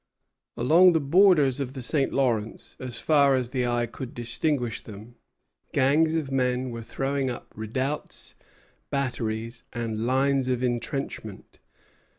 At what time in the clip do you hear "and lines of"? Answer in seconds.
9.73-10.63